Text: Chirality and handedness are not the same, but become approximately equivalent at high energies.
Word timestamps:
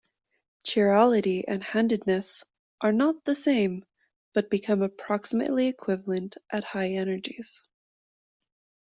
Chirality 0.65 1.43
and 1.47 1.63
handedness 1.63 2.43
are 2.81 2.91
not 2.91 3.23
the 3.23 3.35
same, 3.35 3.85
but 4.33 4.49
become 4.49 4.81
approximately 4.81 5.67
equivalent 5.67 6.37
at 6.49 6.63
high 6.63 6.93
energies. 6.93 7.61